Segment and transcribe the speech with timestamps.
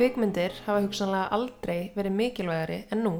[0.00, 3.10] Kvikmyndir hafa hugsanlega aldrei verið mikilvægari en nú.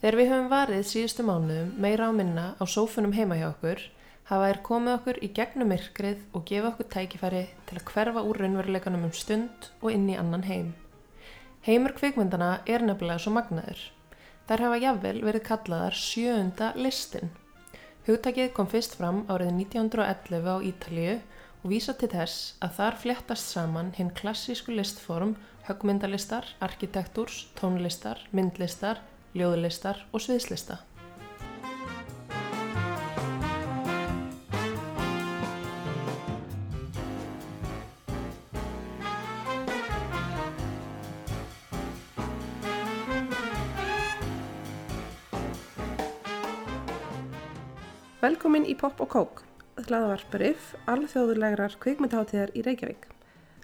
[0.00, 3.82] Þegar við höfum varið síðustu mánuðum meira á minna á sófunum heima hjá okkur,
[4.30, 8.40] hafa þær komið okkur í gegnum myrkrið og gefa okkur tækifæri til að hverfa úr
[8.40, 10.70] raunveruleikanum um stund og inn í annan heim.
[11.68, 13.84] Heimur kvikmyndana er nefnilega svo magnaður.
[14.48, 17.28] Þær hafa jafnvel verið kallaðar sjöunda listin.
[18.08, 21.20] Hugtakið kom fyrst fram árið 1911 á Ítalíu
[21.60, 25.36] og vísa til þess að þar fléttast saman hinn klassísku listform
[25.70, 28.98] högmyndalistar, arkitektúrs, tónlistar, myndlistar,
[29.38, 30.80] ljóðlistar og sviðslista.
[48.20, 49.40] Velkomin í Pop og Kók,
[49.86, 53.19] hlaðavarparif, alþjóðulegrar kvikmyndaháttíðar í Reykjavík.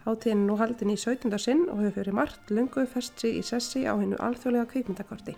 [0.07, 1.33] Háttíðin er nú haldin í 17.
[1.43, 5.33] sinn og hefur fyrir margt lungu festri í sessi á hennu alþjóðlega kvikmyndakorti.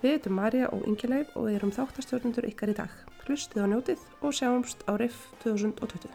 [0.00, 2.90] Við heitum Marja og Ingileif og erum þáttastjórnundur ykkar í dag.
[3.28, 6.10] Hlustið á njótið og sjáumst á RIF 2020.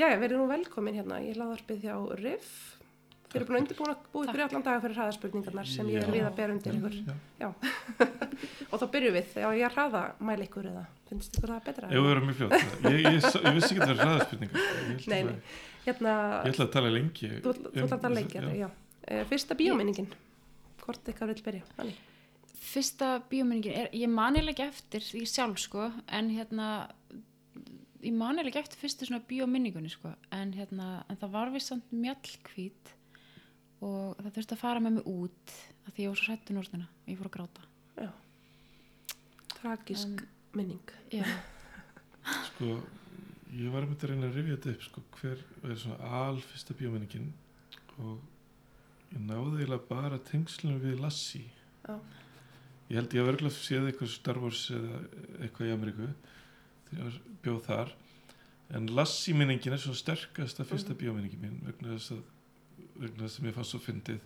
[0.00, 2.77] Já, við erum velkomin hérna í hlaðarpið hjá RIF.
[3.28, 6.22] Þeir eru búin að undirbúna búið fyrir allan daga fyrir hraðaspurningarnar sem ég er við
[6.24, 6.94] að bera undir ykkur.
[7.42, 7.48] Já.
[8.70, 11.90] og þá byrjum við, já ég er hraða mæl ykkur eða finnst ykkur það betra?
[11.92, 12.56] Jú, við erum mjög fljótt.
[12.88, 14.70] Ég, ég, ég vissi ekki að það er hraðaspurningar.
[15.12, 15.36] Nei, nei.
[15.84, 16.14] Hérna,
[16.46, 17.30] Ég ætla að tala lengi.
[17.44, 18.48] þú þú ætlar að tala lengi, já.
[18.64, 19.22] já.
[19.28, 20.08] Fyrsta bíóminningin,
[20.84, 21.68] hvort ykkar vil byrja?
[21.76, 22.02] Þannig.
[22.68, 26.66] fyrsta bíómyndingin er, ég manilega ekki eftir því sjálf sko, en hérna
[28.04, 31.94] ég manilega ekki eftir fyrstu svona bíómynningunni sko, en hérna en það var við samt
[31.94, 32.92] mjallkvít
[33.80, 35.52] og það þurfti að fara með mig út
[35.86, 37.66] af því ég var svo hrættu núrtina og ég fór að gráta
[37.98, 38.10] Já.
[39.58, 40.22] Tragísk
[40.54, 40.80] minning.
[41.12, 41.24] já,
[42.48, 42.78] Sko,
[43.54, 47.30] ég var einmitt að reyna að rifja þetta upp, sko, hver er svona alfyrsta bíómenningin
[47.98, 48.18] og
[49.14, 51.48] ég náði eiginlega bara tengslunum við Lassie.
[51.88, 51.96] Já.
[52.88, 54.98] Ég held ég að verðilega séð eitthvað Star Wars eða
[55.44, 56.08] eitthvað í Ameríku
[56.90, 57.94] þegar ég bjóð þar
[58.78, 61.00] en Lassie minningin er svona sterkasta fyrsta Mhm.
[61.02, 62.22] bíómenningin mín vegna þess að
[63.00, 64.20] að mér fannst svo fyndið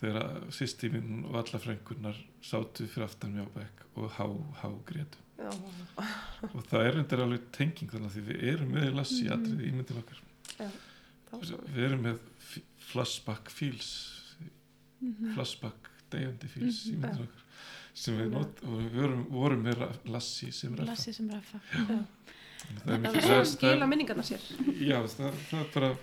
[0.00, 0.50] þegar
[0.92, 4.26] mín og alla frænkurnar sátu fyrir aftan mjög bekk og há,
[4.62, 5.50] há grétu Já,
[6.54, 9.34] og það er endur alveg tenging þannig að því við erum með Lassie Mhm.
[9.34, 10.20] atrið í myndin okkar
[11.42, 11.56] svo.
[11.74, 12.18] við erum með
[12.78, 13.88] flashback feels
[15.00, 15.34] Mhm.
[15.34, 17.00] flashback deyjandi feels í Mhm.
[17.02, 17.42] myndin okkar
[17.94, 22.04] sem við not, og við vorum, vorum með Lassie sem er Lassi sem ræfa Já.
[22.86, 24.40] það er er svo það- að skila minningarna sér.
[24.80, 25.96] já, það, það bara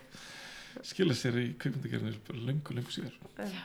[0.87, 3.17] skila sér í kveikmyndagerðinu bara lengur, lengur síðar.
[3.37, 3.63] Já.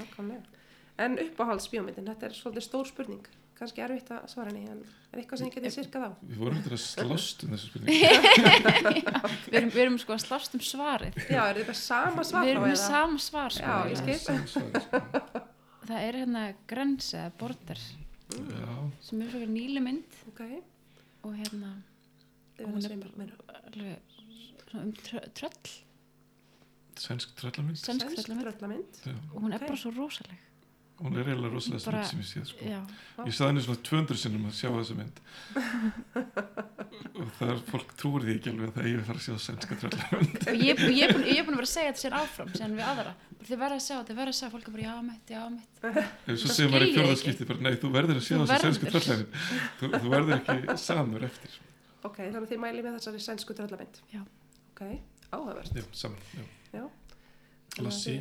[0.00, 0.64] Nákvæmlega.
[1.00, 3.28] En uppáhalds bíómyndin, þetta er svolítið stór spurning.
[3.60, 4.78] Kannski erfitt að svara henni, en
[5.12, 6.10] er eitthvað sem ég geti sirkað á?
[6.24, 8.08] við vorum þetta að slást um þessu spurningu.
[9.50, 11.18] Við erum, við erum sko að slást um svarið.
[11.28, 14.64] Já, er þetta sama svar við erum með sama svar sko, Já, ég svarið, sko.
[15.90, 17.84] það er hérna grense eða border
[18.30, 18.72] já,
[19.10, 20.18] sem er svona nýli mynd.
[20.32, 20.42] Ok,
[21.28, 21.74] og hérna
[22.56, 22.90] þið Hún er
[24.70, 25.76] svona um trö, tröll
[26.96, 27.76] sænsk tröllamynd.
[27.76, 28.92] Sænsk tröllamynd.
[29.34, 29.66] og hún er Ok.
[29.68, 30.38] bara svo rosaleg.
[31.00, 32.64] Hún er eiginlega rosalega Bara- smynd sem ég séð sko.
[33.24, 35.16] Ég saði henni svona 200 sinnum að sjá þessa mynd.
[37.20, 39.34] Og það er fólk trúir því ekki alveg að það eigi að fara að sjá
[39.46, 40.36] sænska tröllamynd.
[40.50, 42.14] Og ég, og ég, er búin, ég er búin að vera að segja þetta sér
[42.20, 43.12] áfram síðan við aðra,
[43.48, 45.72] þið verða að sjá þið verða að sjá, fólk er bara já mitt, já mitt.
[46.28, 48.90] Ef svo segir maður í fjórðarskipti bara nei, þú verður að sjá þessa verður.
[48.92, 49.30] tröllamynd.
[49.80, 51.50] Þú, þú verður ekki samur eftir.
[52.04, 53.96] Ok, þannig að þið mælið með þessari sænsku tröllamynd.
[56.74, 56.84] Já.
[57.84, 58.16] Lassi,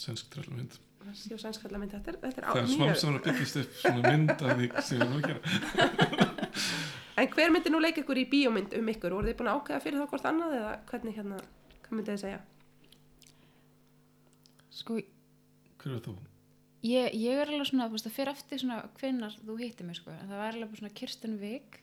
[0.00, 0.76] sænsk tröllamynd
[1.06, 2.98] Lassi og sænsk tröllamynd, þetta er, þetta er á, Það er smá mjög...
[3.00, 5.40] sem að byggjast upp svona mynd að því sem við erum að gera
[7.22, 9.14] En hver myndi nú leika ykkur í bíómynd um ykkur?
[9.16, 11.38] Voru þið búin að ákveða fyrir það hvort annað eða hvernig hérna,
[11.86, 12.40] hvað myndið þið segja?
[14.76, 14.98] sko,
[15.80, 16.14] Hver er þú?
[16.84, 19.96] ég, ég er alveg svona, þú veist, það fyrir eftir svona hvinnar þú hittir mig,
[19.96, 21.78] sko, en það var alveg bara svona Kirsten Wiig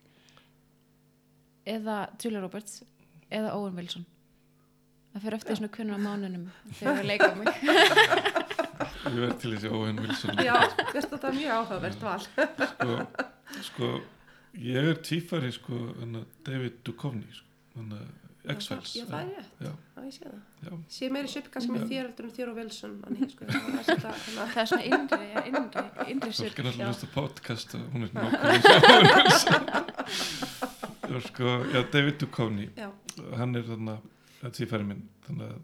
[1.74, 2.84] eða Julia Roberts
[3.34, 4.06] eða Owen Wilson
[5.14, 6.48] það fyrir eftir svona hvinnar á mánunum
[6.80, 7.48] þegar við leika mig
[9.04, 10.56] Ég verð til þessi Owen Wilson Já,
[10.94, 12.24] veist þetta er mjög áhugavert val.
[12.26, 12.98] sko,
[13.70, 13.90] sko
[14.64, 15.80] ég er tvífari sko
[16.48, 17.48] David Duchovny sko,
[18.44, 19.52] X-Files Já, það er rétt.
[19.64, 20.40] Já, Já, ég sé það.
[20.66, 21.88] já, Sé meiri svipp kannski með Já.
[21.92, 22.96] þér heldur en þér og Wilson.
[23.04, 25.76] Þannig, sko, það er svona ja, innri,
[26.12, 27.08] innri fólk er alltaf já.
[27.08, 28.74] á podcast hún er nákvæmlega
[29.14, 29.64] Wilson
[31.14, 32.90] og sko, já, David Duchovny já,
[33.40, 33.96] hann er þarna
[34.52, 35.60] tvífari minn þannig að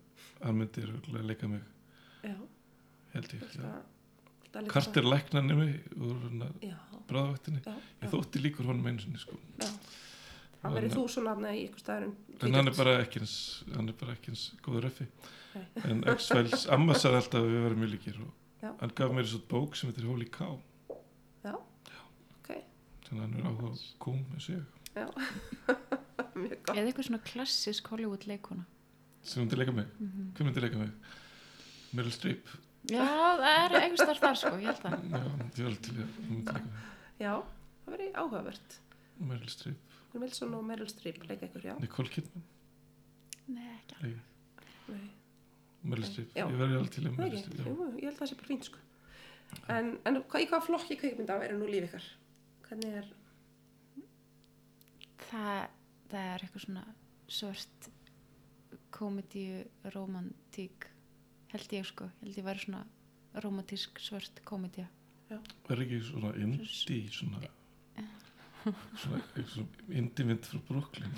[0.46, 0.92] hann myndir
[1.28, 1.62] leika mig
[2.24, 2.36] já.
[3.14, 3.72] held ég, já,
[4.68, 5.68] Kartir læknanemi
[6.00, 6.78] úr hérna Já,
[7.08, 9.38] bráðavaktinni já, ég já, þótti líkur honum einu sinni sko.
[9.60, 9.68] já.
[10.60, 12.16] Það verið þú svona í ykkur staðurinn.
[12.42, 13.36] en hann er bara ekki eins
[13.76, 14.90] hann er bara ekki eins góður
[15.56, 15.66] Nei.
[15.86, 18.34] en X-Files amma sagði alltaf að við verðum mjög líkir og
[18.64, 18.74] Já.
[18.82, 20.60] hann gaf mér svo bók sem heitir Holy Cow
[21.46, 22.50] Já, ok,
[23.08, 23.72] þannig að hann er áhuga
[24.04, 24.64] kúm eins og ég
[25.00, 25.08] já.
[26.44, 26.76] Mjög gott.
[26.78, 28.66] eða eitthvað svona klassisk Hollywood leikona
[29.24, 30.32] sem myndi leika mig, Mhm.
[30.36, 30.92] hver myndi leika mig
[31.94, 32.48] Meryl Streep
[32.90, 35.22] já, það er einhvers þar þar sko, ég held það já,
[35.60, 36.88] ég alveg til að hún myndi leika mig
[37.20, 37.34] Já,
[37.86, 38.76] það verið áhugavert.
[39.20, 39.78] Meryl Streep,
[40.14, 41.74] Will Wilson og Meryl Streep leika ykkur, já.
[41.82, 42.44] Nicole Kidman
[43.50, 45.10] nei, ekki alveg.
[45.84, 47.42] Meryl Streep, ég verði alveg til í það Meryl.
[47.44, 48.78] Streep ég held að það sé bara fínt, sko.
[49.68, 52.04] En, en hvað, í hvað flokki kveikmynda er nú líf ykkar?
[52.70, 53.06] Hvernig er,
[55.30, 55.68] það,
[56.12, 56.86] það er eitthvað svona
[57.30, 57.90] svört
[58.94, 59.64] komedíu,
[59.94, 60.90] romantík
[61.54, 62.84] held ég sko, held ég væri svona
[63.44, 64.88] romantísk svört komedía.
[65.30, 66.66] Er ekki svona indie
[67.14, 67.42] svona
[68.64, 71.14] svona, svona indie mynd frá Brooklyn?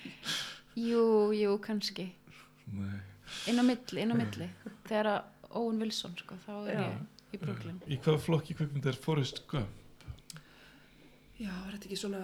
[0.88, 2.06] Jú, jú, kannski.
[2.70, 3.00] Nei.
[3.50, 4.46] Inn á milli, inn á milli.
[4.86, 6.84] Þegar að Owen Wilson sko, þá er Já.
[6.84, 7.80] ég í Brooklyn.
[7.90, 10.04] Í hvaða flokki kveikmynd er Forrest Gump?
[11.40, 12.20] Já, er þetta ekki svona,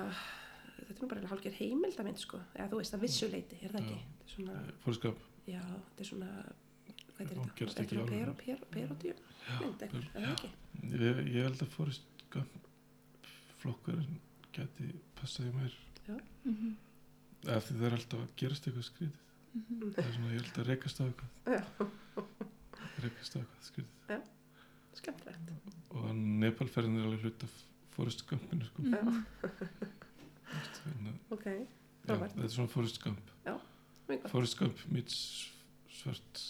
[0.96, 2.40] þetta er nú bara hálfgerð heimildamind, sko.
[2.56, 3.86] Eða þú veist, að vissuleiti, er það Já.
[3.86, 3.98] ekki?
[4.16, 6.30] Þetta er svona, Eh, Gump já, þetta er svona,
[6.86, 7.42] hvað er þetta?
[7.46, 9.14] Er þetta svona pero, pero, perodíu?
[9.60, 10.50] Mynd eitthvað, er það ekki?
[11.04, 12.56] ég, ég held að Forrest Gump
[13.60, 14.16] flokkurinn
[14.56, 14.88] geti
[15.20, 15.76] passaði mér
[16.08, 16.74] mm -hmm.
[17.56, 19.22] af því það er alltaf að gerast eitthvað skrítið
[19.94, 21.62] það er svona, ég held að rekast á eitthvað Já,
[23.04, 24.22] rekast á eitthvað skrítið
[24.96, 25.50] skemmtilegt.
[25.90, 27.54] og Nepalferðin er alveg hlut af
[27.96, 28.82] Forrest Gumpinu sko.
[28.82, 29.88] Já, Þannig, að-
[31.34, 31.46] ok,
[32.06, 32.32] Frábært.
[32.36, 34.28] þetta er svona Forrest Gump mjög.
[34.30, 35.16] Forrest Gump meets
[35.90, 36.42] svart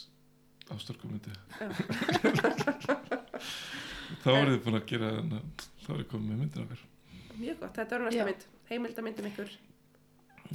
[0.75, 1.69] ástarkomandi Já.
[4.23, 5.47] þá er þið búin að gera þannig að
[5.85, 6.83] þá er þið komið með myndir okkar
[7.37, 9.51] Mjög gott, þetta er næsta mynd, heimildamyndum ykkur,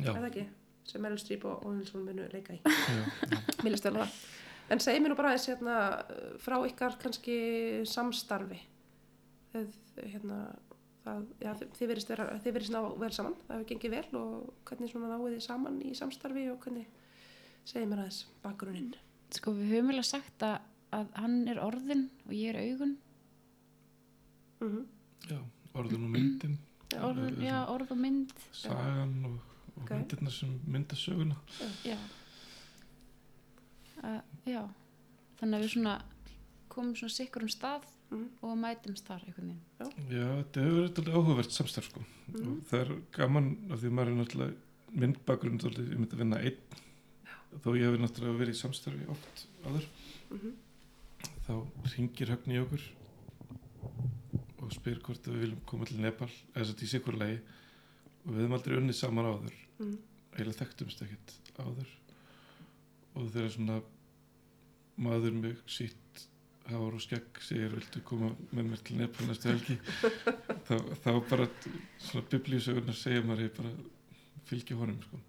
[0.01, 0.45] já, er það ekki?
[0.89, 2.57] Sem Meryl Streep og Owen Wilson munu leika í.
[3.61, 4.15] vel á það.
[4.73, 5.75] En segið mér nú bara aðeins hérna,
[6.41, 7.35] frá ykkar kannski
[7.91, 8.57] samstarfi.
[9.53, 9.69] Þið,
[10.15, 10.39] hérna,
[11.05, 14.65] það, já, þið, verist vera, þið verist ná vel saman, það hefur gengið vel og
[14.69, 16.87] hvernig svona náið þið saman í samstarfi og hvernig
[17.65, 18.91] segið mér aðeins bakgrunninn.
[19.31, 20.57] sko við höfum vel að sagt að,
[20.91, 22.97] að hann er orðin og ég er augun.
[24.61, 24.85] Mm
[25.29, 25.39] já
[25.77, 26.57] orðin og myndin.
[26.99, 28.33] Orðin, já, orð og mynd.
[28.51, 29.37] Sagan og,
[29.75, 29.91] og Ok.
[29.93, 31.37] myndirna sem mynda söguna.
[31.85, 31.95] Já.
[34.01, 34.63] Uh, já.
[35.39, 35.95] Þannig að við svona
[36.71, 38.25] komum svona sikkur um stað Mm.
[38.43, 40.09] og mætumst þar einhvern veginn.
[40.11, 42.01] Já, þetta hefur verið áhugavert samstarf sko.
[42.41, 46.41] Og það er gaman af því að maður er náttúrulega myndbakgrunn ég myndi að vinna
[46.41, 46.81] einn.
[47.63, 49.87] Þó ég hefur náttúrulega verið í samstarfi oft áður.
[50.31, 50.53] -hmm.
[51.47, 51.53] þá
[51.95, 52.83] ringir högni í okkur
[54.61, 57.39] og spyr hvort við viljum koma til Nepal eða þess að í sikur lagi.
[58.25, 59.55] Og við hefum aldrei unnið saman áður.
[59.79, 59.97] Mm.
[60.35, 61.89] eiginlega þekktumst ekkert áður.
[63.15, 63.81] Og þegar svona
[65.01, 66.27] maður með sítt
[66.69, 69.77] hár og skegg segir viltu koma með mér til Nepal næstu helgi?
[70.67, 71.47] Þá, þá bara
[71.99, 73.73] svona biblíusögurnar segja maður ég bara
[74.49, 75.21] fylgja honum sko.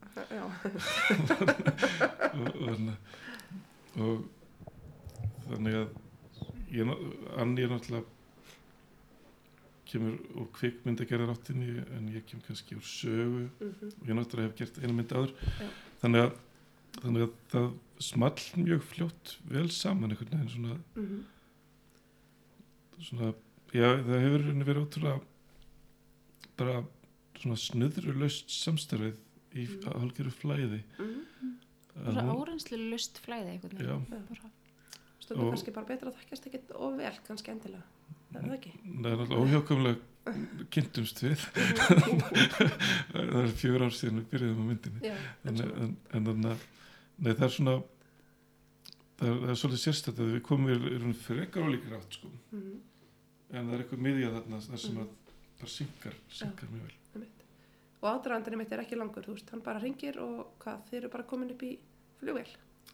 [2.32, 2.78] Og, og,
[4.00, 4.16] og
[5.44, 5.88] þannig að
[6.72, 6.92] ég,
[7.40, 8.08] Anni er náttúrulega
[9.92, 13.44] kemur úr kvikmyndagerðar áttinni en ég kem kannski úr sögu.
[13.60, 15.34] Mm og ég náttúrulega hef gert eina mynd áður.
[15.60, 15.68] Já.
[16.02, 16.32] þannig að,
[17.02, 17.68] þannig að það
[18.02, 21.22] small mjög fljótt vel saman einhvern veginn svona, -hmm.
[23.08, 23.34] svona
[23.72, 25.20] já það hefur verið ótrúlega
[26.56, 26.84] bara
[27.40, 29.16] svona snuðrulaust samstarfið
[29.52, 29.92] í mm.
[30.00, 31.58] hálfgerðu flæði Mm
[31.92, 33.96] Að bara árenslu lust flæði einhvern Já.
[33.98, 34.50] veginn bara,
[35.22, 37.82] Stundum Og- kannski bara betra að þekkjast ekkert of vel, kannski endilega.
[38.32, 38.72] Er það ekki?
[38.72, 39.98] það er náttúrulega óhjákamlega
[40.72, 41.42] kynntumst við
[43.12, 46.52] það er fjögur ár síðan við byrjuðum á myndinni Já, en, en en, en þannig
[46.54, 46.64] að
[47.22, 47.76] nei, það er svona
[49.18, 52.32] það er, það er svolítið sérstætt að við komum í raun frekar ólíkir átt sko.
[52.54, 52.80] mm
[53.52, 55.08] en það er eitthvað miðja þarna þar sem að
[55.60, 56.98] bara synkar, synkar mjög vel
[58.02, 61.10] Og aðdragandinni mitt er ekki langur, þú veist, hann bara ringir og hvað, þið eru
[61.12, 61.68] bara komin upp í
[62.18, 62.48] flugvél.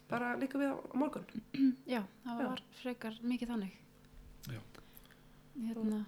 [0.09, 1.25] Bara líka við á, á morgun.
[1.95, 2.49] já, það Já.
[2.51, 3.79] var frekar mikið þannig
[4.53, 4.59] Já.
[5.63, 6.03] hérna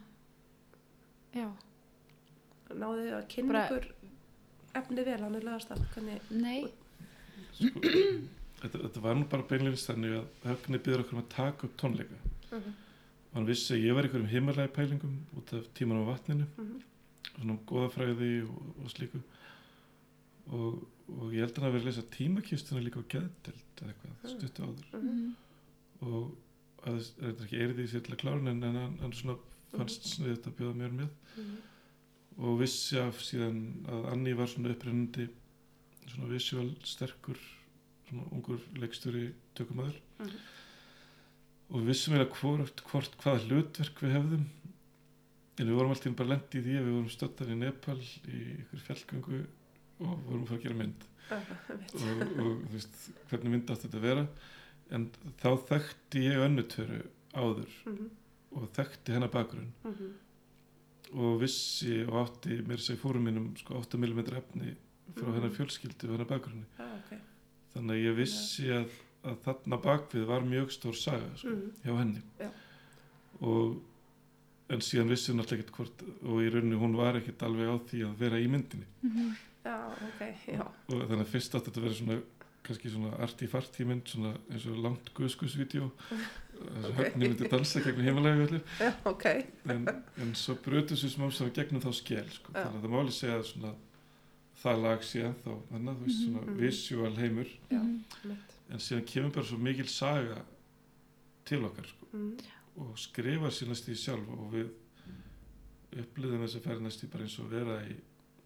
[1.33, 1.47] já,
[2.71, 3.89] Náðu þið að kynna ykkur
[4.79, 6.59] efnið vel, hann er að, hvernig, nei
[7.53, 7.81] sko,
[8.61, 11.77] þetta, þetta var nú bara beinleins þannig að höfni byrður okkur um að taka upp
[11.81, 12.19] tónleika
[12.51, 12.71] Mhm.
[13.31, 16.45] og hann vissi að ég var í einhverjum himalagi pælingum út af tíman á vatninu
[16.57, 16.81] Mhm.
[17.35, 19.21] svona um goðafræði og, og slíku
[20.51, 23.93] og, og ég held að hann hafi verið að lesa tímakistuna líka á geðdelt eða
[23.93, 24.33] eitthvað, Mm.
[24.35, 25.07] stuttu áður Mhm.
[25.07, 25.35] Mhm.
[26.01, 26.35] og
[26.85, 29.11] að það er ekki erið í sér til að klára hann, en en hann, hann
[29.13, 29.37] svona
[29.77, 31.57] fannst sniðið að bjóða mér með Mhm.
[32.39, 35.29] og vissi af síðan að Anni var svona upprennandi
[36.07, 37.37] svona visual sterkur
[38.09, 40.39] svona ungur leikstjóri tökumæður Mhm.
[41.71, 44.45] og við vissum eiginlega hvort, hvort hvaða hlutverk við hefðum.
[45.59, 48.39] En við vorum alltaf bara lendið í því að við vorum stöttar í Nepal í
[48.63, 49.39] ykkur fjallgöngu
[50.01, 51.05] og vorum að fara að gera mynd.
[51.31, 52.97] Og, og þú veist
[53.29, 54.27] hvernig mynd átti þetta að vera.
[54.91, 55.05] En
[55.39, 57.01] þá þekkti ég önnutöru
[57.33, 58.09] áður Mhm,
[58.57, 59.71] og þekkti hennar bakgrunn.
[59.85, 60.11] Mhm,
[61.13, 64.75] og vissi og átti mér segi fórum mínum sko 8 mm efni
[65.15, 65.33] frá Mhm.
[65.35, 67.19] hennar fjölskyldu og hennar bakgrunni Já, ok.
[67.75, 68.89] þannig að ég vissi að,
[69.23, 72.49] að þarna bakvið var mjög stór saga sko, Mhm, hjá henni Já.
[73.41, 73.81] og
[74.71, 77.75] en síðan vissi hún alltaf ekkert hvort og í rauninni hún var ekkert alveg á
[77.89, 79.35] því að vera í myndinni Mhm.
[79.65, 80.61] Já, ok, já.
[80.89, 82.21] og þannig að fyrst átti þetta að vera svona
[82.63, 86.97] kannski svona arti-farti mynd svona eins og langt guðskusvídeó þess að Ok.
[86.97, 89.25] höfni myndi dansa gegnum heimalega allir Já, ok.
[89.69, 89.87] en,
[90.17, 92.53] en svo brutu sér smá sem gegnum þá skel sko.
[92.53, 93.73] Þannig að það máli segja að svona
[94.61, 96.57] það lag sé ennþá þannig að þú veist svona Mhm.
[96.59, 98.03] visual heimur Mhm.
[98.71, 100.41] en síðan kemur bara svo mikil saga
[101.45, 102.05] til okkar sko.
[102.13, 102.37] Mm,
[102.77, 104.69] og skrifa sér næst í sjálf og við
[106.01, 107.95] upplýðum þess að ferð næst í bara eins og vera í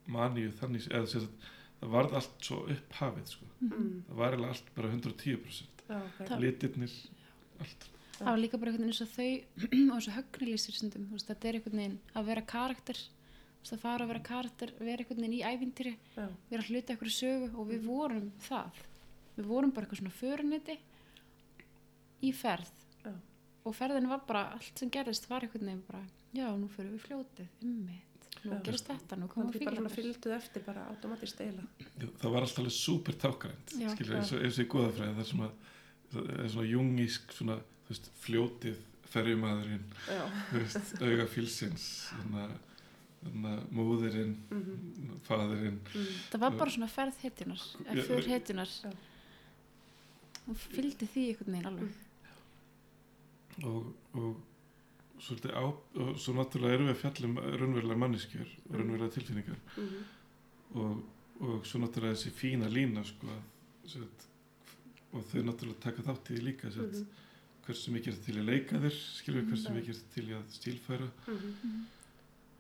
[0.08, 3.46] maníu þannig eða sér að það varð allt svo upphafið sko.
[3.62, 6.28] mm, það var eiginlega allt bara 110% já, ok.
[6.28, 6.96] Það- litirnir,
[7.60, 9.32] allt það var líka bara einhvern veginn eins og þau
[9.92, 10.80] og eins og högni lýsir
[11.28, 12.98] þetta er einhvern veginn að vera karakter
[13.66, 16.94] þú veist, að fara að vera karakter, vera einhvern veginn í ævintýri Já, vera hluti
[16.94, 18.82] eitthvað sögu og við vorum það
[19.36, 20.76] við vorum bara eitthvað svona föruniti
[22.26, 23.14] í ferð Já.
[23.66, 26.04] og ferðin var bara allt sem gerðist var einhvern veginn bara
[26.36, 28.62] já, nú fyrir við fljótið, ummitt nú Já.
[28.68, 31.66] gerist þetta, nú komum við bara svona fyrir fylgduð eftir bara automatist eila.
[32.22, 33.18] það var alltaf alveg super
[33.72, 34.20] skilur, Já.
[34.20, 35.50] eins, og, í góðafræði það er svona,
[36.12, 37.58] það er svona jungísk svona,
[37.90, 38.84] veist, fljótið
[39.16, 40.24] ferjumæðurinn, Já.
[40.52, 40.96] þú veist,
[43.26, 45.80] fílsins þannig að móðirinn Mm faðirinn.
[45.84, 46.08] -hmm.
[46.32, 47.14] það var bara svona ferð
[48.08, 48.92] för hetjunar Já.
[50.48, 51.90] og fylgdi því einhvern veginn alveg.
[53.64, 54.36] Og, og
[55.20, 58.78] svolítið á og svo náttúrulega erum við að fjalla um raunverulega manneskjör og Mhm.
[58.80, 59.58] raunverulega tilfinningar.
[59.78, 60.04] Mm
[60.76, 61.04] og,
[61.40, 63.28] og svo náttúrulega þessi fína lína sko,
[63.88, 64.26] sagt,
[65.14, 67.08] og þau náttúrulega taka þátt í því líka sem sagt,
[67.66, 69.78] hversu mikið er til að leika þér skilur við hversu Mhm.
[69.80, 71.10] mikið er til að stílfæra.
[71.28, 71.86] -hmm.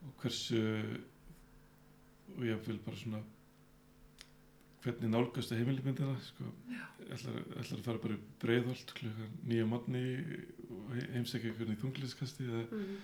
[0.05, 0.59] Og hversu
[2.35, 3.21] og ég vil bara svona
[4.85, 6.45] hvernig nálgast að heimilmyndina sko,
[7.09, 10.01] ætlar, ætlar að fara bara breiðholt klukkan nýja mótni
[10.69, 12.97] og he- heimsækja einhvern í þungliðskasti Mm.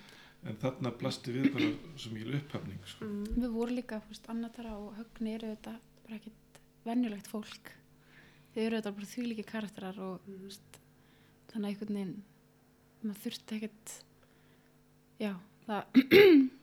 [0.45, 3.05] en þarna blasti við bara svo mikil upphafning sko.
[3.05, 3.33] -hmm.
[3.41, 7.71] við vorum líka, þú veist, Annatara og Högni eru þetta bara ekkert venjulegt fólk.
[8.53, 10.79] Þau eru þetta bara því líki karakterar og þú veist,
[11.51, 12.23] þannig að einhvern veginn
[13.03, 14.03] maður þurfti ekkert
[15.19, 15.35] já,
[15.67, 15.83] það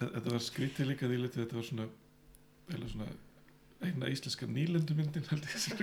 [0.00, 1.86] þetta var skrítið líka því litið þetta var svona,
[2.94, 3.08] svona
[3.84, 5.82] eina íslenska nýlendumyndin held ég sem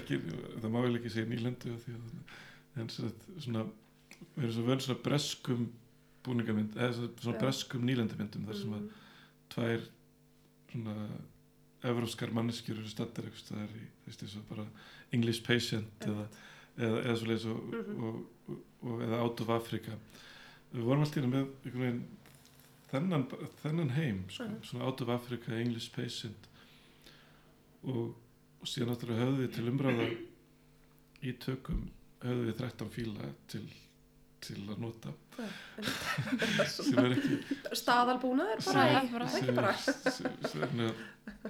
[0.00, 0.18] ekki,
[0.60, 1.86] það má vel ekki segja nýlendu að
[2.80, 3.64] en svona,
[4.34, 5.68] við erum svo völd svona breskum
[6.26, 8.88] búningamynd eða svona, breskum nýlendumyndum þar sem að
[9.54, 9.84] tvær
[10.72, 10.96] svona
[11.90, 14.66] evróskar manneskjur eru stattar eitthvað staðar í, þú veist, eins og bara
[15.16, 16.26] English Patient eða,
[16.76, 18.02] eða, eða svo leiðis og, Mhm.
[18.04, 18.18] og,
[18.52, 19.96] og, og, eða Out of Africa.
[20.74, 22.02] Við vorum alltaf með einhvern veginn
[22.90, 23.24] þennan,
[23.62, 24.62] þennan heim sko, Mhm.
[24.70, 26.48] svona Out of Africa, English Patient
[27.84, 28.14] og,
[28.60, 30.08] og síðan náttúrulega höfðu við til umræða
[31.22, 31.84] í tökum
[32.24, 33.62] höfðu við 13 fíla til,
[34.40, 35.12] til að nota
[36.68, 37.38] sem er ekki
[37.80, 39.72] staðalbúnaður bara, í- bara- það er ekki bara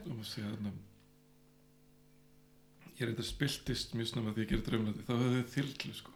[0.04, 0.72] þú má segja þarna
[3.00, 6.12] ég er eitthvað spiltist mjög snemma því ég gerir draumlandi þá höfðu þau þyrlu sko.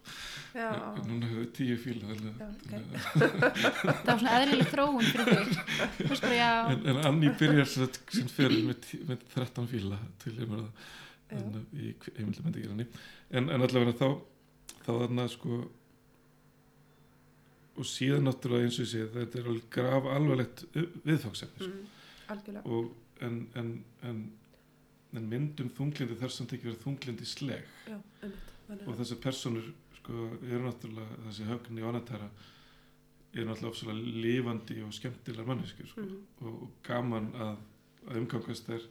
[0.55, 0.67] Já,
[1.01, 2.67] en núna höfðu þau tíu fíla þannig, Já, að- ok.
[2.69, 8.61] þannig að- það var svona eðlileg þróun fyrir já, en, en Anni byrjar sem fyrir
[8.69, 10.37] með, með 13 fíla til
[11.33, 11.41] Já.
[11.41, 12.87] en, í heimildamöndigirinni
[13.35, 14.09] en, en allavega þá
[14.85, 15.63] þá þarna sko
[17.75, 20.61] og síðan náttúrulega eins og ég sé þetta er alveg graf alvarlegt
[21.09, 21.73] viðfangsefni sko.
[21.73, 21.89] mm,
[22.31, 22.63] algjörlega.
[22.71, 23.71] Og en, en,
[25.15, 27.99] en, myndum þunglindi þar samt ekki verið þunglindi sleg já,
[28.75, 29.69] og að þessar personur
[29.99, 32.29] sko, eru náttúrulega þessi högni og anatara
[33.35, 36.19] eru náttúrulega ofsalega lifandi og skemmtilegar manneskur sko, Mhm.
[36.41, 37.57] og, og gaman að,
[38.09, 38.87] að umgangast þær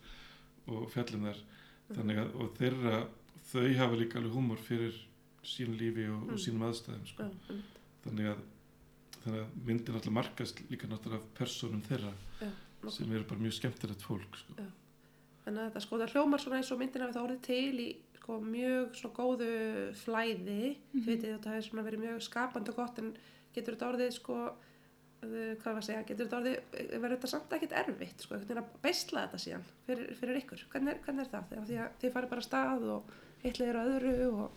[0.68, 1.44] og fjallum þær
[1.94, 3.08] þannig að og þeirra
[3.52, 4.94] þau hafa líka alveg húmor fyrir
[5.44, 6.38] sín lífi og, og Mm.
[6.40, 7.24] sínum aðstæðum sko.
[7.24, 7.56] já,
[8.06, 8.44] þannig að
[9.24, 12.50] þannig að myndin alltaf markast líka náttúrulega af personum þeirra já,
[12.92, 14.54] sem eru bara mjög skemmtilegt fólk sko.
[15.46, 17.88] Þannig að þetta sko það hljómar svona eins og myndin hafi það orðið til í
[18.24, 19.50] sko mjög svona góðu
[20.00, 20.60] flæði,
[20.94, 21.02] Mhm.
[21.04, 23.10] þið veitir þetta hefur svona verið mjög skapandi og gott en
[23.54, 24.38] getur þetta orðið sko,
[25.24, 28.34] uh, hvað var að segja, getur þetta orðið, eh, verður þetta samt ekkert erfitt sko,
[28.36, 31.50] einhvern veginn að beisla þetta síðan fyrir, fyrir ykkur, hvernig er, hvernig er það?
[31.52, 33.04] Þegar því að þið farið bara stað og
[33.44, 34.52] hitlir að öðru og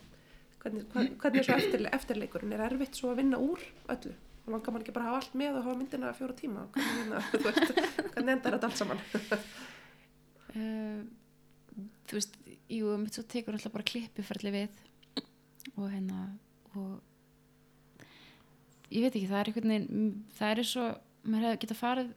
[0.63, 0.87] hvernig,
[1.21, 4.15] hvernig er svo eftir, eftirleikurinn, er erfitt svo að vinna úr öllu?
[4.47, 6.99] Og langar mann ekki bara að hafa allt með og hafa myndina fjóra tíma, hvernig,
[7.03, 7.19] hérna,
[8.15, 9.01] hvernig endar þetta allt saman?
[10.57, 11.01] uh,
[12.09, 12.37] þú veist,
[12.73, 14.85] jú, mitt svo tekur alltaf bara klippiferli við
[15.77, 16.21] og hérna
[16.77, 17.01] og
[18.91, 22.13] ég veit ekki, það er einhvern veginn það er eins og, maður hefði getað farið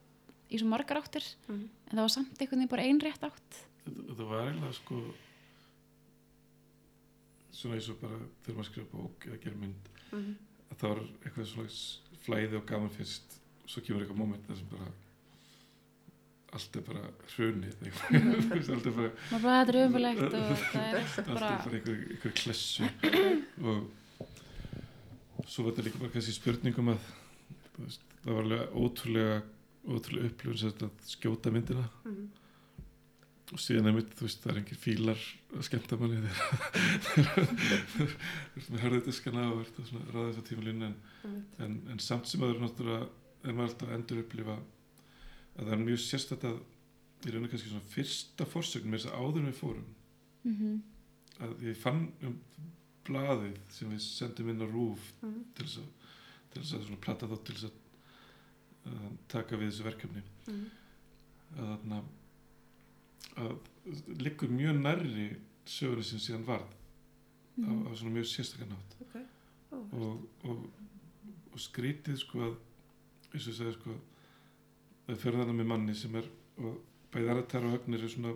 [0.50, 1.64] í svo margar áttir Mhm.
[1.90, 5.00] en það var samt einhvern veginn bara einrétt átt þetta, þetta var eiginlega sko
[7.60, 10.36] svona eins og bara þegar maður skrifa bók eða gera mynd Mhm.
[10.72, 11.74] að það var eitthvað svona
[12.26, 14.92] flæði og gaman fyrst svo kemur eitthvað moment þar sem bara
[16.58, 17.04] allt er bara
[17.36, 19.12] hrunið allt er bara
[20.20, 22.84] þetta er og það er allt bara er bara einhver, einhver klessu
[25.40, 27.00] og svo var þetta líka bara kannski spurningum að
[27.80, 29.38] það var alveg ótrúlega
[29.90, 32.26] ótrúlega upplifun þetta að skjóta myndina Mhm.
[33.50, 35.22] og síðan er mitt, þú veist, það er engin fílar
[35.58, 37.48] að skemmta manni þegar
[37.96, 38.06] þú
[38.56, 41.56] veist, með hörðutiskana og verður svona ráða þess að tíma línu en, Einmitt.
[41.66, 43.08] en, en samt sem aður náttúrulega
[43.50, 44.58] er maður alltaf að endur upplifa
[45.60, 46.02] að það er mjög
[46.50, 46.60] að
[47.28, 49.88] í rauninu kannski svona fyrsta forsögn með þess að áður við fórum
[50.44, 50.82] Mhm.
[51.44, 52.38] að ég fann um
[53.10, 55.44] blaðið sem við sendum inn á rúf Mhm.
[55.56, 55.90] til þess að,
[56.52, 57.72] til þess að svona plata þá til þess að,
[58.86, 60.70] að taka við þessu verkefni Mhm.
[61.58, 62.04] að þarna
[63.40, 63.58] að
[64.24, 65.28] liggur mjög nærri
[65.66, 66.76] sögurinn sem síðan varð á,
[67.60, 67.88] Mhm.
[67.88, 69.26] á svona mjög sérstakann átt Ok.
[69.72, 70.70] Ó, og, og,
[71.54, 72.56] og skrítið sko að
[73.34, 74.00] eins og ég segi sko það
[75.18, 76.26] fyrir þarna með manni sem er
[76.60, 76.78] og
[77.14, 78.34] bæði Aratar og Högnir er svona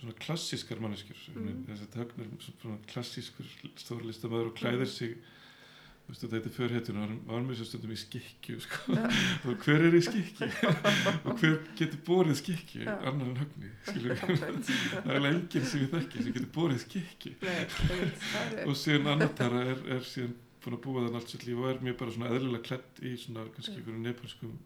[0.00, 1.66] svona klassískar manneskjur Mhm.
[1.66, 2.30] þess að Högnir
[2.62, 3.46] svona klassískur
[3.76, 6.96] stórlistamöður og klæðir sig þú veist þetta er förhetjun
[7.28, 8.94] og var svo stundum í skikju sko.
[8.96, 9.04] Ja.
[9.46, 10.48] og hver er í skikju
[11.28, 12.96] og hver getur borið skikju Ja.
[13.06, 14.66] annar en við Einmitt.
[15.04, 16.80] það er enginn sem ég þekki sem getur borið
[17.44, 21.70] er- og síðan Anatara er, er síðan búin að búa þann allt sitt líf og
[21.70, 24.58] er mjög bara svona eðlilega klætt í svona kannski fötum einmitt,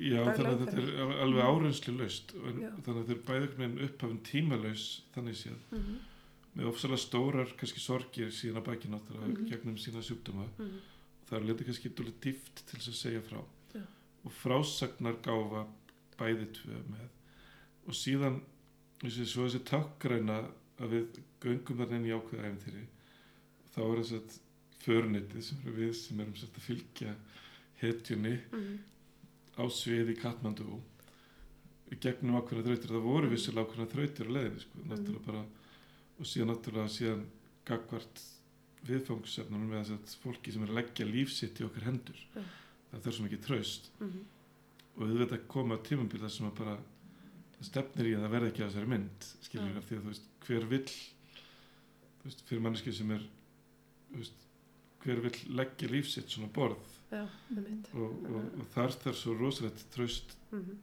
[0.00, 0.22] já.
[0.24, 4.86] þannig að þetta er al- alveg áreynslu laust þannig að þetta er veginn upphafin tímalaus
[5.14, 5.60] þannig séð.
[5.70, 5.98] Mhm,
[6.56, 9.48] með ofsalega stórar kannski sorgir síðan að baki náttúrulega Mhm.
[9.50, 10.48] gegnum sína sjúkdóma.
[10.58, 10.80] Mhm,
[11.30, 13.44] það er liti kannski dólið dýft til þess að segja frá.
[13.74, 13.82] Já.
[14.24, 15.66] og frásagnar gáfa
[16.18, 17.08] bæði tvö með.
[17.88, 18.40] Og síðan
[19.00, 21.06] þessi, svo þessi tákgræna að við
[21.40, 22.84] göngum þarna inn í ákveða æfintýri
[23.74, 24.38] þá er þess að
[24.84, 27.14] förnitið sem við sem erum sérst að fylgja
[27.80, 28.74] hetjunni mhm,
[29.60, 30.16] á sviði
[31.90, 32.92] í gegnum ákveðna þrautir.
[32.94, 35.44] Það voru vissilega ákveðna þrautir á leiðinni sko, náttúrulega bara
[36.20, 37.24] og síðan náttúrulega síðan
[37.66, 38.22] gagvart
[38.86, 42.20] viðfangsefnunum með þess að fólki sem er að leggja lífsitt í okkar hendur.
[42.36, 42.42] Já.
[42.90, 43.90] það þarf svo mikið traust.
[44.00, 44.22] Mhm,
[44.96, 46.76] og við veit að koma tímambil þar sem að bara
[47.64, 49.78] stefnir í að það verði ekki að þessari mynd skilur Já.
[49.80, 50.86] af því að þú veist hver vill
[52.20, 53.26] þú veist fyrir manneski sem er
[54.10, 54.46] þú veist
[55.04, 56.96] hver vill leggja lífsitt svona borð?
[57.10, 60.76] Já, og, og, og þar þarf svo rosalegt traust mhm,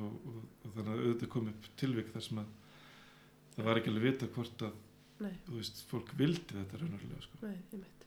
[0.00, 2.54] og, og, og þannig að auðvitað kom upp tilvik þar sem að
[3.56, 4.80] það var ekki alveg vita hvort að
[5.24, 5.34] Nei.
[5.44, 7.38] þú veist, fólk vildi þetta raunverulega sko.
[7.44, 8.06] nei, einmitt.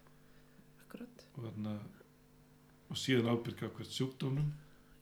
[0.84, 1.98] Akkurat, og þannig að
[2.88, 4.52] og síðan ábyrga hvert sjúkdómnum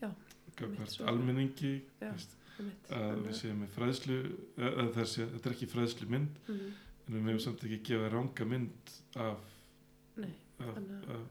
[0.02, 0.10] Já,
[0.58, 2.10] hvert almenningi Já.
[2.12, 2.36] veist,
[2.96, 4.18] að við séum með fræðslu
[4.58, 6.72] að, að þessi, þetta er ekki fræðslu mynd mhm,
[7.06, 9.54] en við meðum samt ekki gefa ranga mynd af,
[10.22, 11.28] nei, Þannig að-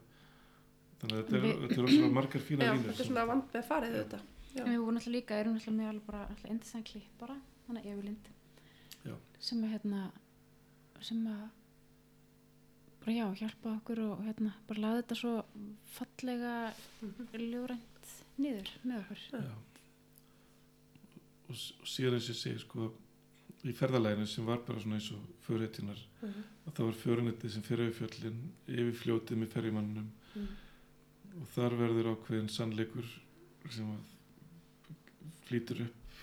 [1.01, 2.85] þannig að þetta er, þetta er rosalega margar fína já, línur.
[2.85, 4.21] þetta er sem- svona vand með farið þetta
[4.55, 8.29] við vorum alltaf líka, erum alltaf með alveg bara alltaf indisann klippara, hann er Evulind
[9.05, 9.15] Já.
[9.41, 10.11] sem að hérna
[11.01, 11.51] sem að
[13.05, 15.45] bara já, hjálpa okkur og hérna bara laði þetta svo
[15.97, 19.19] fallega Mhm, ljórænt niður með okkur.
[19.43, 19.55] Já.
[21.49, 22.93] Og síðan eins og ég segi sko
[23.65, 27.65] í ferðalæginu sem var bara svona eins og förréttinar mhm, að það var förunetti sem
[27.65, 30.51] fyrir yfir fjöllin yfir fljótið með ferjumannum mhm,
[31.41, 33.09] og þar verður ákveðin sannleikur
[33.73, 33.95] sem
[35.49, 36.21] flýtur upp.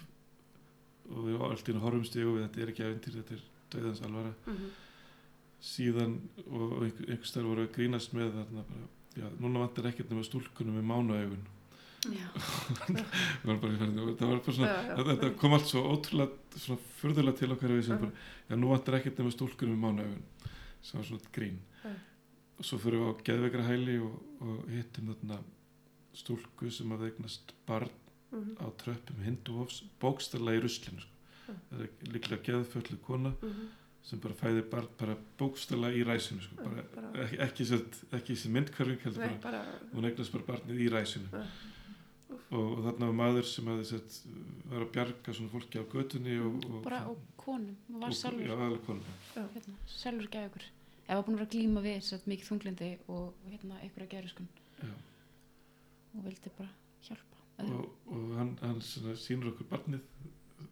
[1.11, 3.43] Og við allt í einu horfumst í og við þetta er ekki aðeintir, þetta er
[3.73, 4.31] döðans alvara.
[4.47, 4.69] Mhm,
[5.61, 6.15] síðan
[6.47, 10.13] og, og einhver, einhver starf voru að grínast með þarna bara, já, núna vantar ekkert
[10.13, 11.43] nema stúlkunum með mánuaugun
[14.97, 18.11] Þetta, kom allt svo ótrúlega svona furðulega til okkar að við sem bara,
[18.49, 20.23] já nú vantar ekkert nema stúlkunum með mánuaugun
[20.81, 21.59] sem var svona grín.
[22.57, 25.37] Og svo fyrir við á geðveikra hæli og, og hittum þarna
[26.17, 27.89] stúlku sem hafði eignast barn
[28.33, 31.15] mhm, á tröppum hinduhofs bókstarlega í ruslinu sko.
[31.69, 33.69] það er líklega geðföllu kona Mhm.
[34.03, 36.55] sem bara fæðir barn bara bókstala í ræsinu sko.
[36.57, 37.37] Bara, bara- ekki,
[37.69, 37.81] ekki,
[38.17, 39.01] ekki sem myndkörfing
[39.93, 41.29] hún eignast bara barnið í ræsinu.
[41.31, 41.45] Já.
[42.51, 44.19] Og, og þarna var maður sem hafði sett,
[44.71, 48.19] var að bjarga svona fólki á götunni og, og, bara á konum og var og,
[48.19, 48.45] sjálfur.
[48.47, 49.17] Já, alveg konum.
[49.55, 50.69] Hérna, sjálfur geðugur
[51.11, 54.47] ef var búin að vera að glíma við satt, mikið þunglindi og hérna einhverja geðuskun
[54.79, 54.93] já.
[56.15, 56.71] og vildi bara
[57.07, 60.03] hjálpa og, og hann, hann svona, sýnur okkur barnið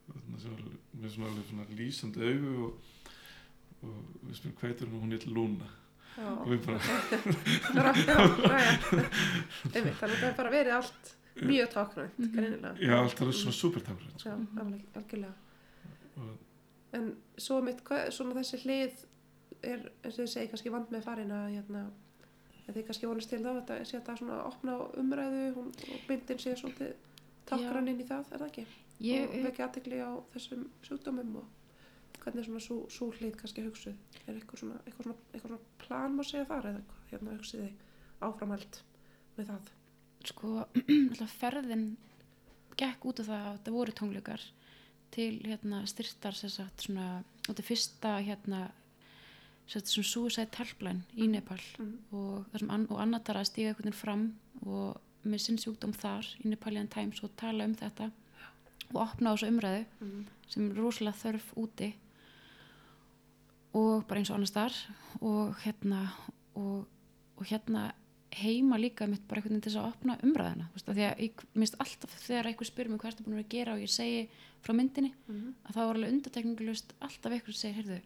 [0.06, 0.64] þarna sem var
[1.02, 2.72] með svona alveg svona lýsandi augu og,
[3.84, 4.96] og við spyrum hvað heitir hún?
[4.96, 5.70] Og hún Luna
[6.16, 6.30] já.
[6.32, 6.80] og við bara,
[9.76, 11.16] að það er bara verið allt
[11.48, 12.32] mjög táknænt, Mhm.
[12.36, 12.76] greinilega.
[12.80, 13.52] já, allt alveg svona
[14.36, 14.58] Mhm.
[14.60, 15.34] alveg, algjörlega.
[16.94, 19.04] En svo mitt, hvað, svona þessi hlið
[19.64, 21.84] er, eins og þið segi, kannski vand með farin að, hérna,
[22.70, 26.10] þið kannski vonast til þá, þetta sé þetta svona að opna á umræðu hún, og
[26.10, 26.94] myndin sé svolítið
[27.46, 28.66] tákran inn í það, er það ekki?
[29.02, 31.46] ég, og vekja aðtekli á þessum sjúkdómum og
[32.20, 33.96] hvernig er svona svo, svo hlið kannski hugsuð
[34.28, 37.74] er eitthvað svona, eitthvað svona, eitthvað svona plan má segja þar eða hérna hugsið þið
[38.22, 38.82] áframhald
[39.38, 39.70] með það
[40.28, 40.66] sko
[41.40, 41.86] ferðin
[42.80, 44.46] gekk út af það að það voru tónleikar
[45.14, 48.62] til hérna styrtar sem sagt svona, þetta er fyrsta hérna
[49.70, 51.94] sem sagt svona suicide helpline í Nepal mm.
[52.12, 54.26] og, það sem an, og annatar að stíga einhvern veginn fram
[54.66, 58.10] og með sinn sjúkdóm þar í Nepalian Times og tala um þetta
[58.90, 60.22] og opna á þessu umræðu Mm.
[60.50, 61.90] sem er rosalega þörf úti
[63.78, 64.78] og bara eins og annars þar
[65.22, 66.00] og hérna
[66.58, 66.88] og,
[67.38, 67.92] og hérna
[68.36, 71.06] heima líka mitt bara einhvern veginn til þess að opna umræðina þú veist, af því
[71.08, 73.74] að ég minnst alltaf þegar einhver spyrir mig hvað ertu búin að vera að gera
[73.74, 74.22] og ég segi
[74.62, 75.54] frá myndinni Mm.
[75.66, 78.00] að þá er alveg undartekningalust alltaf einhver sem segir, heyrðu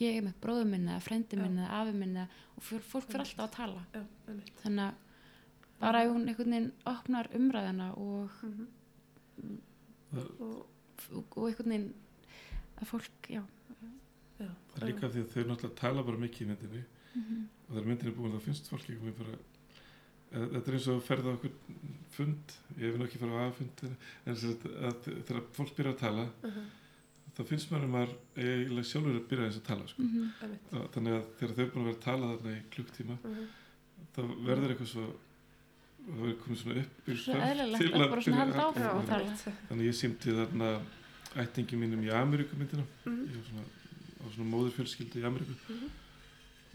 [0.00, 1.42] ég er með bróðum frendi Já.
[1.42, 3.82] minni eða afi minni og fyr, fólk fyrir alltaf að tala.
[3.92, 4.52] Já, einmitt.
[4.62, 4.94] Þannig að
[5.80, 9.58] bara ef hún einhvern veginn opnar umræðina og, mm
[10.10, 10.66] það, og
[11.10, 11.90] og, einhvern veginn
[12.80, 13.42] að fólk, já.
[14.40, 16.82] Já, það er líka því að þau náttúrulega tala bara mikið í myndinni.
[17.20, 19.49] Og þegar myndin er búin þá finnst fólki ekki bara eh,
[20.30, 21.54] þetta er eins og að ferða okkur
[22.14, 22.52] fund.
[22.78, 25.94] Ég hef nú ekki farið á aðfund en, en sem sagt að þegar fólk byrja
[25.96, 26.60] að tala uh
[27.30, 28.10] þá finnst maður að maður
[28.42, 30.02] eiginlega sjálfur að byrja þess að tala sko.
[30.02, 30.24] Mhm.
[30.42, 30.72] einmitt.
[30.74, 33.44] Og þannig að þegar þau er búin að vera að tala þarna í klukktíma mm
[34.10, 35.04] þá verður eitthvað svo
[36.00, 39.36] það verður komið svona upp til að bara svona byrja að- að tala.
[39.70, 40.70] Þannig að ég símti þarna
[41.44, 43.64] ættingi mínum í Ameríku myndina ég var svona,
[44.20, 45.54] á svona móðurfjölskyldu í Ameríku.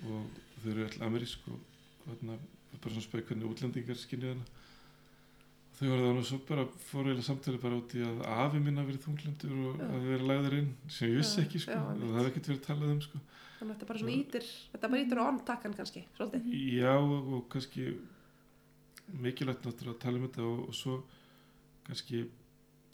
[0.06, 1.60] Og þau eru all amerísk og
[2.08, 2.38] þarna
[2.84, 7.10] bara svona spæk hvernig útlendingar skinnið hana og þau var það og svo bara fór
[7.10, 9.88] eiginlega samtali bara út í að afi minna verið þunglindur og Já.
[9.90, 12.64] að vera lagður inn sem ég vissi ekki sko já, og það hefði ekkert verið
[12.70, 16.06] talað um sko þannig að þetta bara svona ítir þetta bara ítir á ontakkan kannski,
[16.16, 17.90] svolítið já og, og kannski
[19.26, 20.98] mikilvægt náttúrulega að tala um þetta og, og svo
[21.86, 22.24] kannski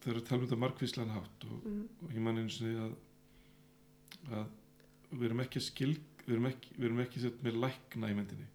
[0.01, 1.83] þau eru að tala um þetta markvíslan hátt og, mm.
[2.01, 2.97] og ég man einu sinni að
[4.31, 4.49] að
[5.11, 5.93] við erum ekki að skil
[6.25, 8.47] við erum ekki, við erum ekki sett með lækna í myndinni.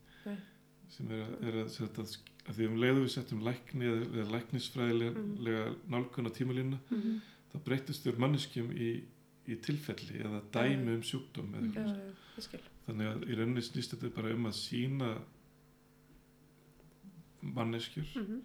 [0.95, 2.05] Sem er að, er að, setja,
[2.47, 7.21] að því um leiðu við settum lækni eða, læknisfræðilega nálgun á tímalínuna Mm.
[7.53, 8.91] þá breytist þér manneskjum í,
[9.49, 11.87] í tilfelli eða dæmi um sjúkdóm eða
[12.39, 12.61] skil.
[12.87, 15.15] Þannig að í rauninni snýst þetta bara um að sína
[17.57, 18.45] manneskjur mm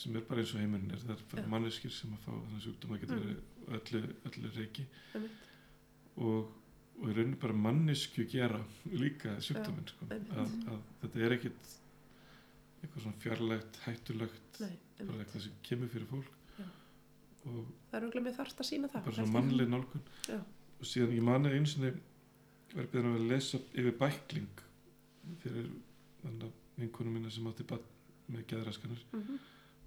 [0.00, 1.00] sem er bara eins og heimurinn er.
[1.02, 1.48] Það er bara Já.
[1.50, 3.24] manneskjur sem að fá þannig sjúkdóm getur Mm.
[3.24, 3.40] verið
[3.74, 4.84] öllu, öllu reiki.
[6.16, 6.52] Og,
[7.00, 8.60] og í rauninni bara mannesku gera
[8.92, 10.06] líka sjúkdóminn sko.
[10.10, 11.70] að, að þetta er ekkit
[12.80, 14.74] eitthvað svona fjarlægt, hættulegt Nei,
[15.06, 16.36] bara eitthvað sem kemur fyrir fólk
[17.48, 17.60] og
[17.90, 20.38] það er auðvitað með þarft að sína það bara svona mannleg nálgun Já.
[20.80, 21.92] og síðan ég mani einu sinni
[22.74, 24.60] verið beðin að lesa yfir bækling
[25.40, 25.70] fyrir
[26.80, 27.64] vinkunum minna sem átti
[28.30, 29.38] með geðraskanir Mhm.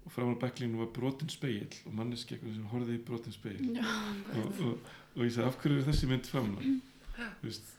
[0.04, 3.70] og frá hann bæklinginu var brotin speill og manneski eitthvað sem horfði í brotin speill
[3.78, 3.86] Já.
[4.34, 6.60] og, og, og ég sagði af hverju er þessi mynd framna
[7.16, 7.72] þú veist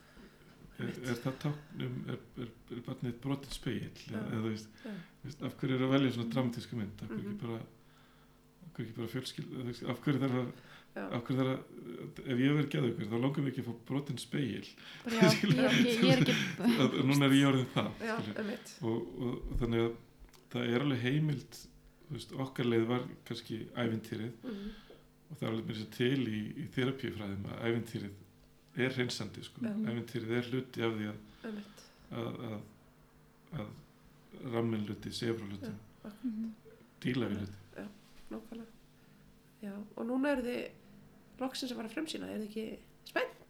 [0.79, 4.19] er, er það táknum er, er, er barnið brotin speill Já.
[4.19, 4.69] eða þú veist,
[5.23, 7.01] veist af hverju er að velja svona dramatíska mynd?
[7.01, 7.35] Af hverju Mhm.
[7.35, 7.59] ekki bara
[8.65, 10.49] af hverju ekki bara fjölskyld af hverju þarf að
[10.95, 13.75] af hverju þarf að ef ég verið geða ykkur þá langar mér ekki að fá
[13.89, 14.69] brotin speill
[15.03, 15.27] Bara, já,
[15.85, 16.35] ég, er ekki,
[17.03, 18.15] núna er ég orðin það já,
[18.81, 19.95] og, og, þannig að
[20.55, 21.57] það er alveg heimild
[22.11, 24.69] veist, okkar leið var kannski ævintýrið Mhm.
[25.25, 28.13] og það er alveg mér sér til í, í þerapíufræðum að ævintýrið
[28.83, 29.57] er hreinsandi sko.
[29.63, 29.69] Já.
[29.91, 31.77] ævintýrið er hluti af því að, einmitt
[32.11, 32.59] að, að,
[33.59, 33.67] að
[34.55, 35.71] rammin hluti, sefra hluti
[36.05, 36.45] Mhm.
[37.01, 37.59] díla við hluti
[38.29, 38.73] nákvæmlega
[39.65, 40.63] já, og núna eru þið
[41.41, 42.65] loksins að fara að frumsýna, eru þið ekki
[43.09, 43.49] spennt?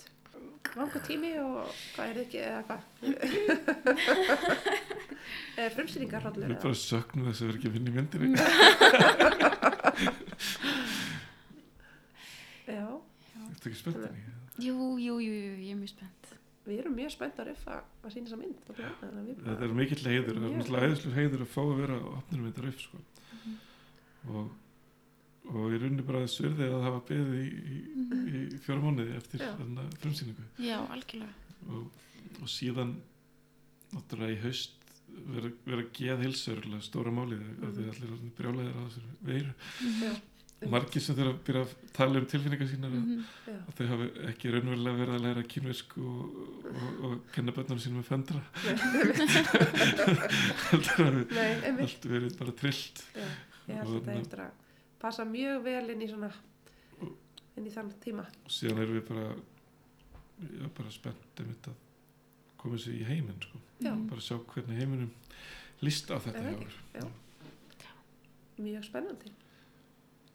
[0.75, 2.81] Langa tími og hvað er þið ekki, eða hvað?
[5.59, 8.29] eða frumsýningar við hróllur bara söknum þess að vera ekki að vinna í myndinni
[12.75, 12.85] Já,
[13.75, 14.17] spenntan í
[14.59, 16.31] jú, jú, jú, jú, ég er mjög spennt
[16.65, 18.57] Við erum mjög spennt að riffa að sína þessa mynd.
[18.57, 18.93] að bara-
[19.45, 20.85] þetta er mikill heiður, það er Mjög.
[20.89, 22.97] æðislega heiður að fá að vera á opninu myndar upp sko.
[23.35, 23.57] Mhm.
[24.33, 24.51] og,
[25.53, 27.77] og ég runni bara þess virði að hafa beðið í, í,
[28.33, 31.33] í fjóra mánuði eftir þarna frumsýningu já, algjörlega
[31.69, 31.91] og,
[32.41, 32.95] og síðan
[33.93, 34.71] náttúrulega í haust
[35.35, 37.61] vera, vera geð hilsörlega stóra málið Mhm.
[37.61, 39.53] að allir er brjálæðir á þessar veiru
[40.01, 40.15] Já.
[40.73, 43.23] Margir sem þurfa að byrja að tala um tilfinningar sínar mm Mhm.
[43.47, 43.57] Já.
[43.67, 46.23] að þau hafi ekki raunverulega verið að læra kynversku og,
[46.71, 48.41] og, og kenna bönnum sínum fendra
[49.85, 51.85] að Nei, einmitt.
[51.85, 53.25] allt verið bara trillt Já,
[53.69, 54.51] ég held að þarna- eftir að
[55.01, 56.31] passa mjög vel inn í svona
[57.55, 58.25] inn í þann tíma.
[58.45, 59.25] og síðan erum við bara
[60.41, 61.77] já, bara spennt einmitt að
[62.57, 63.59] koma sér í heiminn sko.
[64.09, 65.11] Bara sjá hvernig heiminum
[65.85, 67.11] líst á þetta það.
[68.57, 69.31] Mjög spennandi.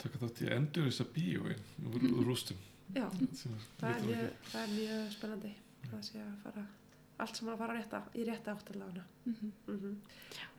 [0.02, 2.60] Taka þátt í að endur þessa bíóin úr, úr rústum.
[2.94, 3.06] Já,
[3.38, 5.52] sem það er það er mjög spennandi.
[5.90, 6.66] Það sé að fara
[7.20, 9.04] allt saman að fara rétta, í rétta átt allavega.
[9.28, 9.52] Mhm.
[9.68, 10.00] Mm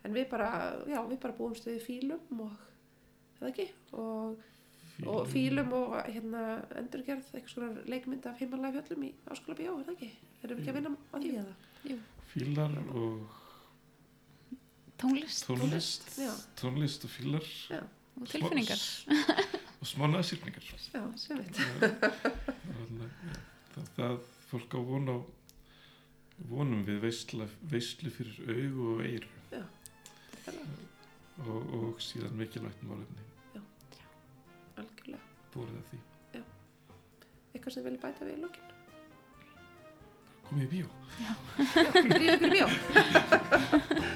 [0.03, 0.47] En við bara,
[0.89, 2.53] já, við bara búumst við fílum og,
[3.39, 4.39] eða ekki, og,
[5.05, 5.73] og fílum.
[5.77, 6.41] og hérna
[6.79, 10.09] endurgerð eitthvað svona leikmynd af heimalæg fjöllum í áskóla bíó, er það ekki?
[10.41, 11.55] Erum við ekki að vinna á því eða?
[12.31, 13.29] fílar og
[15.01, 15.45] tónlist.
[15.45, 16.31] Tónlist Já.
[16.55, 17.47] tónlist og fílar.
[17.69, 17.81] Já,
[18.21, 18.81] og tilfinningar
[19.81, 21.55] og smá næsýrningar já, sem veit.
[23.73, 24.17] það, það
[24.51, 25.17] fólk á von á
[26.51, 29.01] vonum við veisla, veislu fyrir augu og
[29.51, 29.61] Já.
[31.47, 33.25] og, og síðan mikilvægt málefni
[34.77, 35.21] Algjörlega.
[35.53, 35.99] búrið að því
[37.51, 38.67] Eitthvað sem vilja bæta við í lokin.
[40.47, 40.87] komið í bíó
[42.11, 42.67] Drífa ykkur í bíó.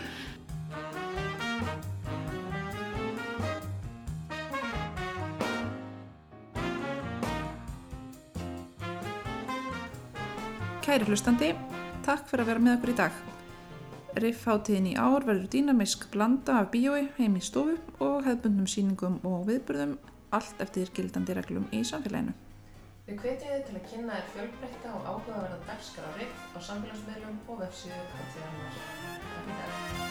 [10.86, 11.48] Kæri hlustandi,
[12.06, 13.16] takk fyrir að vera með okkur í dag.
[14.22, 17.74] Riffháttíðin í ár verður dýnamisk blanda af bíói heim í stofu
[18.06, 19.98] og hefðbundnum síningum og viðburðum
[20.38, 22.38] allt eftir gildandi reglum í samfélaginu.
[23.10, 27.64] Við hvetjum þið til að kynna þér fjölbreytta og áhugaverða dagskrá riff á samfélagsmiðlum og
[27.66, 28.84] vefsíðu hátíðarinnar.
[29.26, 30.05] Takk í dag.